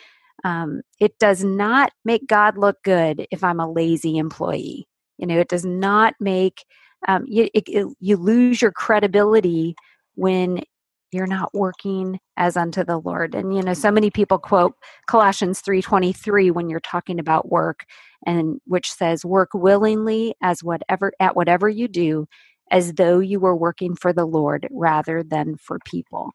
[0.45, 4.87] um, it does not make God look good if I'm a lazy employee.
[5.19, 6.65] You know, it does not make
[7.07, 9.75] um, you, it, it, you lose your credibility
[10.15, 10.63] when
[11.11, 14.75] you're not working as unto the lord and you know so many people quote
[15.07, 17.85] colossians 3.23 when you're talking about work
[18.27, 22.27] and which says work willingly as whatever at whatever you do
[22.71, 26.31] as though you were working for the lord rather than for people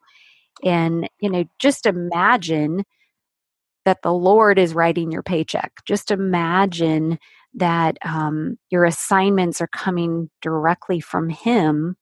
[0.63, 2.83] and you know just imagine
[3.85, 7.19] that the lord is writing your paycheck just imagine
[7.53, 11.95] that um, your assignments are coming directly from him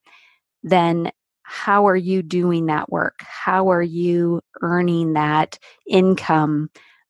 [0.63, 1.11] then
[1.47, 3.19] how are you doing that work?
[3.19, 6.69] How are you earning that income?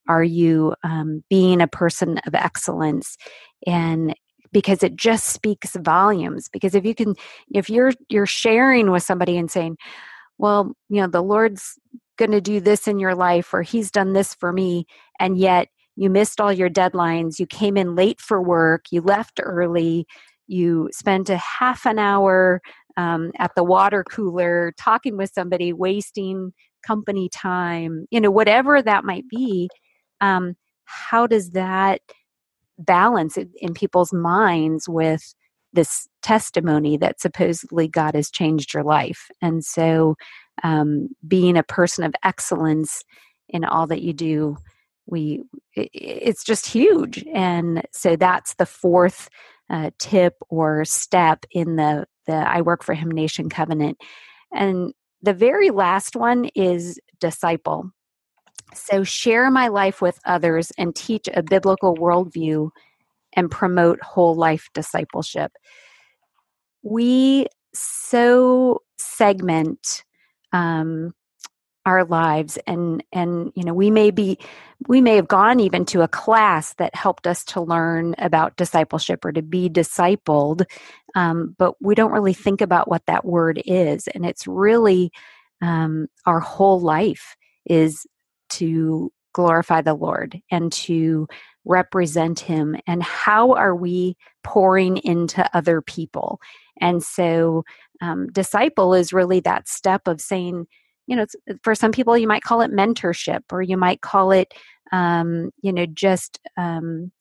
[0.09, 3.17] Are you um, being a person of excellence?
[3.65, 4.13] And
[4.56, 6.48] because it just speaks volumes.
[6.48, 7.13] Because if you can,
[7.54, 9.78] if you're you're sharing with somebody and saying,
[10.38, 11.78] "Well, you know, the Lord's
[12.18, 14.86] going to do this in your life," or "He's done this for me,"
[15.20, 19.41] and yet you missed all your deadlines, you came in late for work, you left
[19.44, 20.08] early,
[20.48, 22.62] you spent a half an hour
[22.96, 26.54] um, at the water cooler, talking with somebody, wasting
[26.88, 29.70] company time, you know, whatever that might be.
[30.22, 32.00] Um, how does that
[32.77, 35.33] balance in, people's minds with
[35.73, 39.29] this testimony that supposedly God has changed your life?
[39.41, 40.15] And so,
[40.63, 43.03] um, being a person of excellence
[43.49, 44.57] in all that you do
[45.07, 45.43] we
[45.75, 49.29] it's just huge and so that's the fourth
[49.69, 53.97] uh, tip or step in the the I Work for Him Nation covenant.
[54.53, 57.91] And the very last one is disciple.
[58.75, 62.69] So, share my life with others and teach a biblical worldview
[63.33, 65.51] and promote whole life discipleship.
[66.83, 70.03] We so segment
[70.53, 71.13] um,
[71.85, 74.39] our lives and and you know we may be
[74.88, 79.23] we may have gone even to a class that helped us to learn about discipleship
[79.23, 80.65] or to be discipled
[81.13, 85.11] um, but we don't really think about what that word is and it's really
[85.61, 87.35] um, our whole life
[87.65, 88.07] is
[88.49, 91.27] to glorify the lord and to
[91.65, 96.39] represent him and how are we pouring into other people?
[96.79, 97.65] And so
[98.01, 100.67] um, disciple is really that step of saying
[101.08, 101.25] you know
[101.63, 104.53] for some people you might call it mentorship or you might call it
[104.91, 107.12] um, you know just um,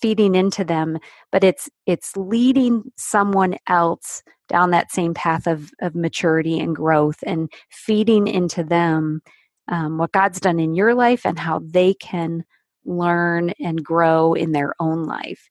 [0.00, 0.98] feeding into them
[1.32, 7.18] but it's it's leading someone else down that same path of of maturity and growth
[7.26, 9.20] and feeding into them
[9.68, 12.44] um, what god's done in your life and how they can
[12.84, 15.48] learn and grow in their own life.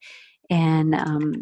[0.50, 1.42] And um,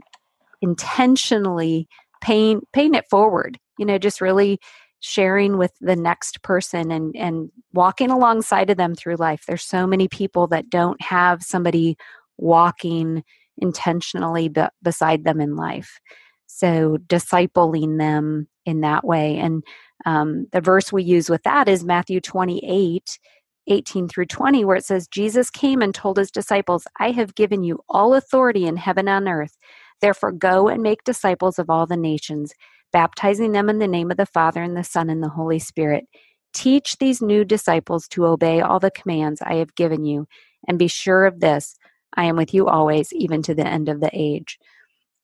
[0.61, 1.87] intentionally
[2.21, 4.59] paying paying it forward you know just really
[5.05, 9.43] sharing with the next person and and walking alongside of them through life.
[9.45, 11.97] There's so many people that don't have somebody
[12.37, 13.21] walking
[13.57, 15.99] intentionally be- beside them in life.
[16.47, 19.37] So discipling them in that way.
[19.37, 19.61] And
[20.05, 23.19] um, the verse we use with that is matthew 28
[23.67, 27.63] 18 through 20 where it says jesus came and told his disciples i have given
[27.63, 29.57] you all authority in heaven and earth
[30.01, 32.53] therefore go and make disciples of all the nations
[32.93, 36.05] baptizing them in the name of the Father and the Son and the Holy Spirit.
[36.53, 40.27] Teach these new disciples to obey all the commands I have given you,
[40.67, 41.75] and be sure of this
[42.15, 44.59] I am with you always, even to the end of the age.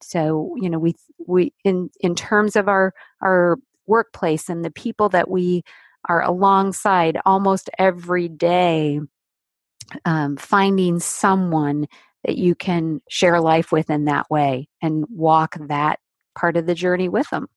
[0.02, 3.56] So, you know, we we in in terms of our our
[3.90, 5.62] workplace and the people that we
[6.08, 9.00] are alongside almost every day,
[10.06, 11.86] um, finding someone
[12.24, 15.98] that you can share life with in that way and walk that
[16.34, 17.48] part of the journey with them.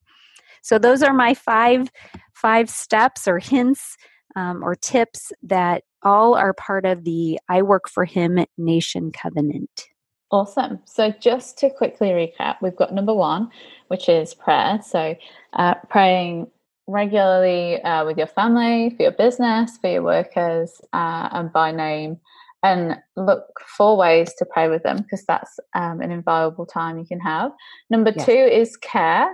[0.61, 1.89] So those are my five
[2.33, 3.95] five steps or hints
[4.35, 9.87] um, or tips that all are part of the I Work for Him Nation Covenant.
[10.33, 10.79] Awesome.
[10.85, 13.51] So, just to quickly recap, we've got number one,
[13.89, 14.79] which is prayer.
[14.83, 15.15] So,
[15.53, 16.47] uh, praying
[16.87, 22.19] regularly uh, with your family, for your business, for your workers, uh, and by name.
[22.63, 23.45] And look
[23.77, 27.51] for ways to pray with them because that's um, an invaluable time you can have.
[27.91, 28.25] Number yes.
[28.25, 29.29] two is care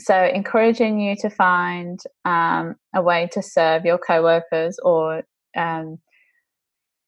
[0.00, 5.22] so encouraging you to find um, a way to serve your co-workers or
[5.56, 5.98] um,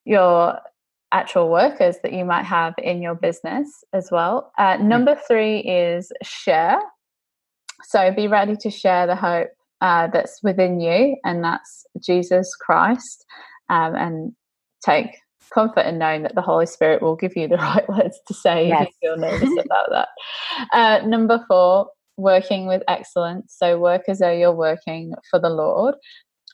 [0.05, 0.59] your
[1.13, 6.11] actual workers that you might have in your business as well uh, number three is
[6.23, 6.81] share
[7.83, 9.49] so be ready to share the hope
[9.81, 13.25] uh, that's within you and that's jesus christ
[13.71, 14.33] um, and
[14.85, 15.17] take
[15.53, 18.69] comfort in knowing that the holy spirit will give you the right words to say
[18.69, 18.83] yes.
[18.83, 20.09] if you feel nervous about that
[20.73, 23.55] uh, number four working with excellence.
[23.57, 25.95] So work as though you're working for the Lord.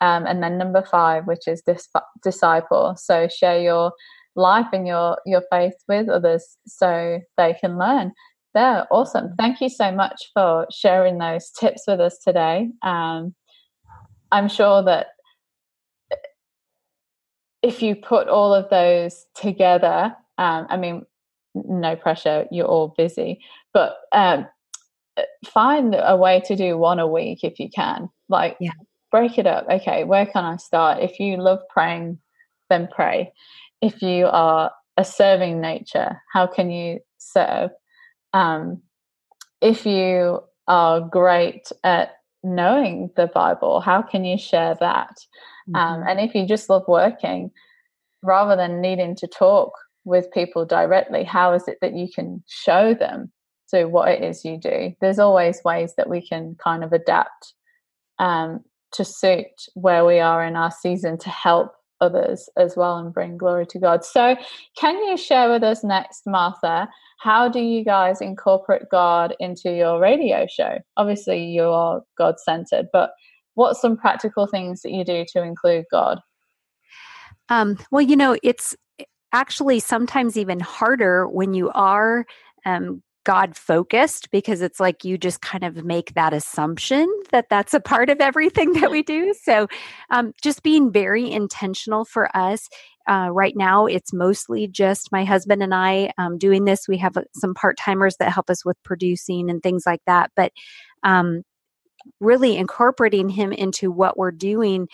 [0.00, 1.88] Um, and then number five, which is dis-
[2.22, 2.96] disciple.
[2.96, 3.92] So share your
[4.36, 8.12] life and your your faith with others so they can learn.
[8.54, 9.34] They're awesome.
[9.38, 12.68] Thank you so much for sharing those tips with us today.
[12.82, 13.34] Um,
[14.32, 15.08] I'm sure that
[17.62, 21.04] if you put all of those together, um, I mean,
[21.54, 23.40] no pressure, you're all busy,
[23.72, 24.46] but um,
[25.46, 28.08] find a way to do one a week if you can.
[28.28, 28.70] Like, yeah.
[29.10, 29.66] break it up.
[29.68, 31.02] Okay, where can I start?
[31.02, 32.18] If you love praying,
[32.68, 33.32] then pray.
[33.80, 37.70] If you are a serving nature, how can you serve?
[38.32, 38.82] Um,
[39.60, 42.12] if you are great at
[42.42, 45.16] knowing the Bible, how can you share that?
[45.74, 46.02] Um, mm-hmm.
[46.02, 47.50] Um, and if you just love working,
[48.22, 49.72] rather than needing to talk
[50.04, 53.32] with people directly, how is it that you can show them
[53.70, 54.92] to what it is you do?
[55.00, 57.54] There's always ways that we can kind of adapt
[58.18, 58.60] um,
[58.92, 63.36] to suit where we are in our season to help others as well and bring
[63.36, 64.04] glory to God.
[64.04, 64.36] So,
[64.76, 66.88] can you share with us next, Martha?
[67.18, 70.78] How do you guys incorporate God into your radio show?
[70.96, 73.12] Obviously, you are God centered, but
[73.54, 76.20] what's some practical things that you do to include God?
[77.48, 78.76] Um, well, you know, it's
[79.32, 82.26] actually sometimes even harder when you are
[82.64, 87.72] um, God focused because it's like you just kind of make that assumption that that's
[87.72, 89.32] a part of everything that we do.
[89.40, 89.68] So,
[90.10, 92.68] um, just being very intentional for us.
[93.08, 96.88] Uh, right now, it's mostly just my husband and I um, doing this.
[96.88, 100.32] We have uh, some part timers that help us with producing and things like that.
[100.34, 100.50] But
[101.04, 101.42] um,
[102.18, 104.88] really incorporating him into what we're doing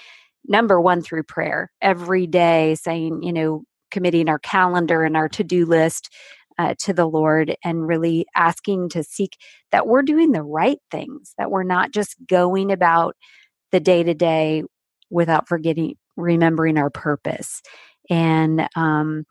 [0.46, 5.64] number one through prayer every day saying you know committing our calendar and our to-do
[5.64, 6.10] list
[6.58, 9.36] uh, to the lord and really asking to seek
[9.72, 13.16] that we're doing the right things that we're not just going about
[13.72, 14.62] the day to day
[15.10, 17.62] without forgetting remembering our purpose.
[18.08, 19.24] And um,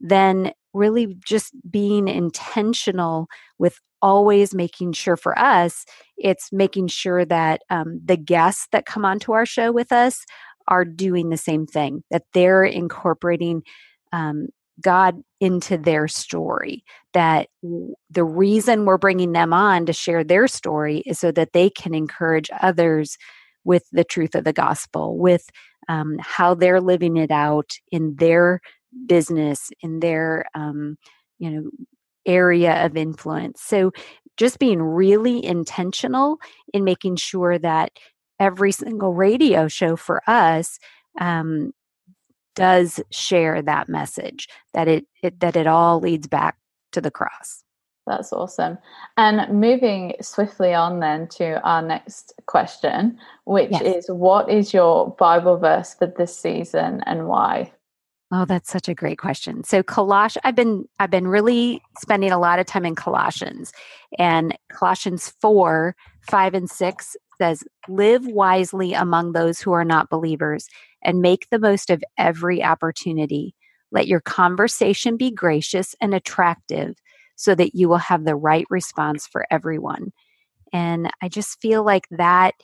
[0.00, 3.26] then really just being intentional
[3.58, 5.86] with always making sure for us
[6.18, 10.24] it's making sure that um, the guests that come onto our show with us
[10.68, 13.62] are doing the same thing, that they're incorporating
[14.12, 14.48] um,
[14.82, 16.84] God into their story.
[17.12, 17.48] That
[18.10, 21.94] the reason we're bringing them on to share their story is so that they can
[21.94, 23.16] encourage others
[23.64, 25.48] with the truth of the gospel, with
[25.88, 28.60] um, how they're living it out in their
[29.06, 30.96] business, in their um,
[31.38, 31.70] you know
[32.26, 33.62] area of influence.
[33.62, 33.92] So
[34.36, 36.38] just being really intentional
[36.74, 37.92] in making sure that
[38.38, 40.78] every single radio show for us
[41.20, 41.72] um,
[42.56, 46.56] does share that message that it, it that it all leads back
[46.92, 47.62] to the cross.
[48.06, 48.78] That's awesome.
[49.16, 53.82] And moving swiftly on then to our next question, which yes.
[53.82, 57.72] is what is your Bible verse for this season and why?
[58.32, 59.62] Oh, that's such a great question.
[59.62, 63.72] So Colossians I've been I've been really spending a lot of time in Colossians
[64.18, 70.68] and Colossians 4, 5 and 6 says, Live wisely among those who are not believers
[71.06, 73.54] and make the most of every opportunity.
[73.92, 76.96] Let your conversation be gracious and attractive
[77.36, 80.12] so that you will have the right response for everyone.
[80.72, 82.54] And I just feel like that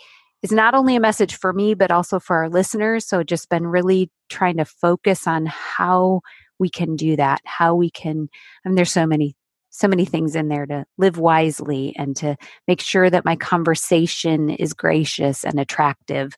[0.43, 3.07] is not only a message for me, but also for our listeners.
[3.07, 6.22] So just been really trying to focus on how
[6.59, 8.28] we can do that, how we can,
[8.64, 9.36] I mean, there's so many
[9.74, 12.36] so many things in there to live wisely and to
[12.68, 16.36] make sure that my conversation is gracious and attractive.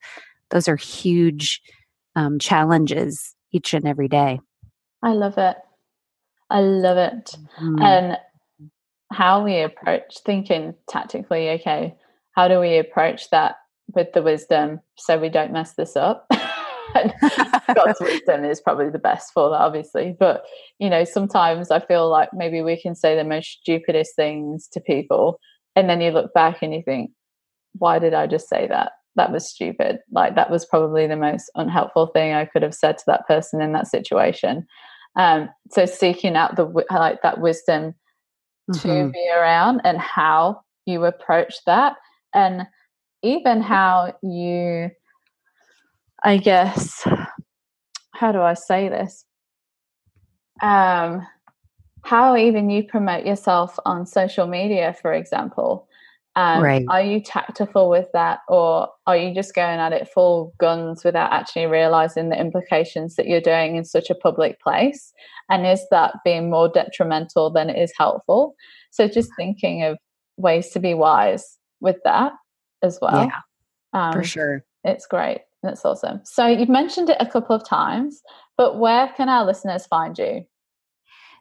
[0.50, 1.61] Those are huge
[2.17, 4.41] um, challenges each and every day.
[5.03, 5.57] I love it.
[6.51, 7.37] I love it.
[7.61, 7.83] Mm-hmm.
[7.83, 8.19] And
[9.12, 11.95] how we approach thinking tactically, okay,
[12.33, 13.57] how do we approach that
[13.95, 16.27] with the wisdom so we don't mess this up?
[17.75, 20.17] God's wisdom is probably the best for that, obviously.
[20.19, 20.45] But
[20.79, 24.81] you know, sometimes I feel like maybe we can say the most stupidest things to
[24.81, 25.39] people,
[25.77, 27.11] and then you look back and you think,
[27.79, 28.93] "Why did I just say that?
[29.17, 29.99] That was stupid.
[30.12, 33.61] Like that was probably the most unhelpful thing I could have said to that person
[33.61, 34.67] in that situation."
[35.17, 37.95] Um, so seeking out the like that wisdom
[38.71, 38.89] mm-hmm.
[38.89, 41.97] to be around and how you approach that,
[42.35, 42.67] and
[43.23, 44.91] even how you
[46.25, 47.07] I guess,
[48.12, 49.27] how do I say this?
[50.62, 51.27] Um,
[52.03, 55.87] how even you promote yourself on social media, for example.
[56.37, 56.85] Um, right.
[56.89, 61.32] Are you tactful with that, or are you just going at it full guns without
[61.32, 65.12] actually realizing the implications that you're doing in such a public place?
[65.49, 68.55] And is that being more detrimental than it is helpful?
[68.91, 69.97] So, just thinking of
[70.37, 72.32] ways to be wise with that
[72.82, 73.26] as well.
[73.26, 73.41] Yeah,
[73.93, 74.64] um, for sure.
[74.85, 76.20] It's great That's awesome.
[76.24, 78.20] So you've mentioned it a couple of times,
[78.57, 80.45] but where can our listeners find you?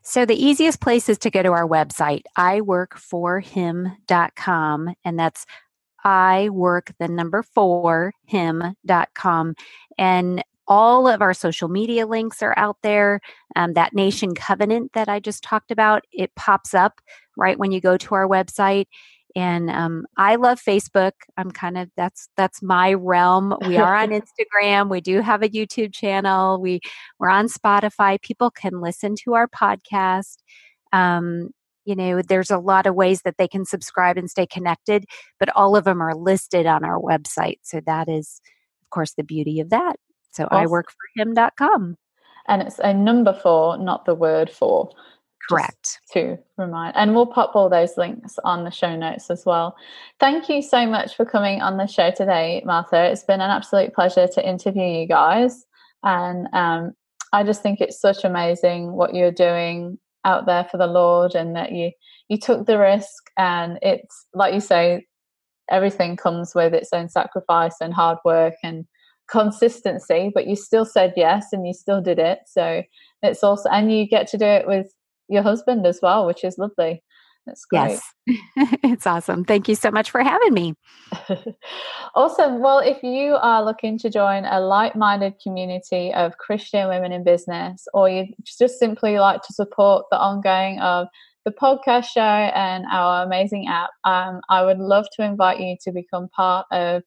[0.03, 5.45] So the easiest place is to go to our website, iworkforhim.com, and that's
[6.03, 9.55] I work the number four him.com.
[9.97, 13.19] And all of our social media links are out there.
[13.55, 17.01] Um, that nation covenant that I just talked about, it pops up
[17.37, 18.85] right when you go to our website.
[19.35, 21.13] And um, I love Facebook.
[21.37, 23.55] I'm kind of that's that's my realm.
[23.67, 24.09] We are on
[24.61, 24.89] Instagram.
[24.89, 26.61] We do have a YouTube channel.
[26.61, 26.81] We
[27.19, 28.21] we're on Spotify.
[28.21, 30.37] People can listen to our podcast.
[30.91, 31.49] Um,
[31.85, 35.05] you know there's a lot of ways that they can subscribe and stay connected
[35.39, 38.41] but all of them are listed on our website so that is
[38.81, 39.95] of course the beauty of that
[40.31, 40.57] so awesome.
[40.57, 41.97] i work for him.com
[42.47, 44.89] and it's a number four not the word four
[45.49, 45.99] correct.
[46.11, 49.75] to remind and we'll pop all those links on the show notes as well.
[50.19, 53.11] Thank you so much for coming on the show today martha.
[53.11, 55.65] It's been an absolute pleasure to interview you guys
[56.03, 56.91] and um,
[57.31, 61.55] i just think it's such amazing what you're doing out there for the Lord and
[61.55, 61.91] that you
[62.29, 65.05] you took the risk and it's like you say
[65.69, 68.85] everything comes with its own sacrifice and hard work and
[69.29, 72.39] consistency but you still said yes and you still did it.
[72.45, 72.83] So
[73.21, 74.93] it's also and you get to do it with
[75.29, 77.01] your husband as well which is lovely
[77.45, 77.99] that's great.
[78.25, 78.47] Yes.
[78.83, 79.43] it's awesome.
[79.43, 80.75] Thank you so much for having me.
[82.15, 82.61] awesome.
[82.61, 87.23] Well, if you are looking to join a like minded community of Christian women in
[87.23, 91.07] business, or you just simply like to support the ongoing of
[91.43, 95.91] the podcast show and our amazing app, um, I would love to invite you to
[95.91, 97.03] become part of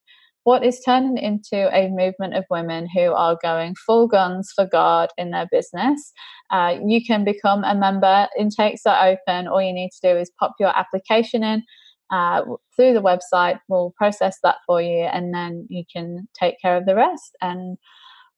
[0.46, 5.08] what is turning into a movement of women who are going full guns for God
[5.18, 6.12] in their business.
[6.52, 8.28] Uh, you can become a member.
[8.38, 9.48] Intakes are open.
[9.48, 11.64] All you need to do is pop your application in
[12.12, 12.42] uh,
[12.76, 13.58] through the website.
[13.66, 17.36] We'll process that for you, and then you can take care of the rest.
[17.42, 17.76] And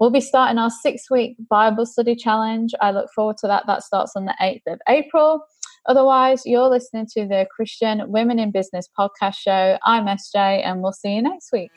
[0.00, 2.72] we'll be starting our six week Bible study challenge.
[2.80, 3.64] I look forward to that.
[3.66, 5.42] That starts on the 8th of April.
[5.86, 9.78] Otherwise, you're listening to the Christian Women in Business podcast show.
[9.84, 11.70] I'm SJ, and we'll see you next week.